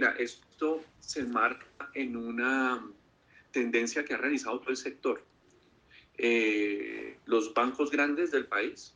[0.00, 2.82] mira, esto se enmarca en una
[3.52, 5.22] tendencia que ha realizado todo el sector.
[6.16, 8.94] Eh, los bancos grandes del país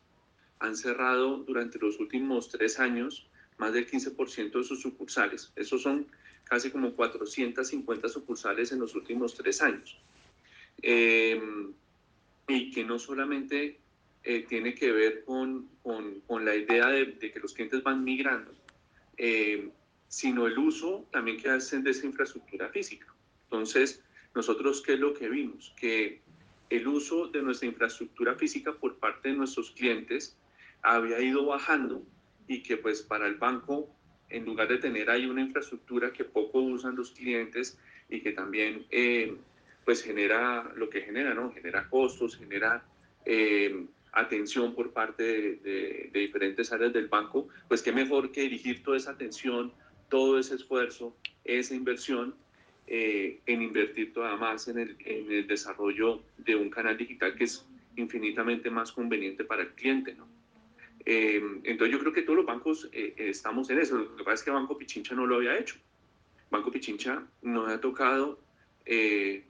[0.61, 3.27] han cerrado durante los últimos tres años
[3.59, 5.53] más del 15% de sus sucursales.
[5.57, 6.07] Esos son
[6.45, 9.99] casi como 450 sucursales en los últimos tres años.
[10.81, 11.39] Eh,
[12.49, 13.79] y que no solamente
[14.23, 18.03] eh, tiene que ver con, con, con la idea de, de, que los clientes van
[18.03, 18.55] migrando,
[19.19, 19.71] eh,
[20.09, 23.07] sino el uso también que hacen de esa infraestructura física.
[23.45, 24.03] Entonces,
[24.35, 25.75] nosotros, ¿qué es lo que vimos?
[25.77, 26.21] Que
[26.71, 30.37] el uso de nuestra infraestructura física por parte de nuestros clientes
[30.83, 32.03] había ido bajando
[32.49, 33.89] y que pues para el banco,
[34.29, 38.87] en lugar de tener ahí una infraestructura que poco usan los clientes y que también
[38.91, 39.37] eh,
[39.85, 41.53] pues genera lo que genera, ¿no?
[41.53, 42.85] Genera costos, genera
[43.25, 48.43] eh, atención por parte de, de, de, diferentes áreas del banco, pues qué mejor que
[48.43, 49.73] dirigir toda esa atención,
[50.15, 52.37] todo ese esfuerzo, esa inversión
[52.87, 57.43] eh, en invertir todavía más en el, en el desarrollo de un canal digital que
[57.43, 57.67] es
[57.97, 60.29] infinitamente más conveniente para el cliente, ¿no?
[61.05, 63.99] Eh, entonces yo creo que todos los bancos eh, estamos en eso.
[63.99, 65.75] Lo que pasa es que Banco Pichincha no lo había hecho.
[66.49, 68.39] Banco Pichincha nos ha tocado
[68.87, 69.43] eh,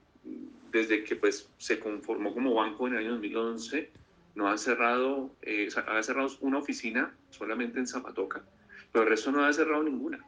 [0.72, 3.90] desde que pues, se conformó como banco en el año 2011,
[4.34, 8.42] no ha cerrado, eh, ha cerrado una oficina solamente en Zapatoca,
[8.90, 10.24] pero el resto no ha cerrado ninguna.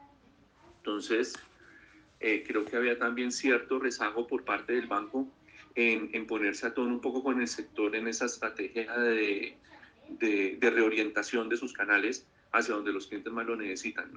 [0.86, 1.34] Entonces,
[2.20, 5.26] eh, creo que había también cierto rezago por parte del banco
[5.74, 9.56] en, ponerse a tono un poco con el sector en esa estrategia de,
[10.60, 14.12] reorientación de sus canales hacia donde los clientes más lo necesitan.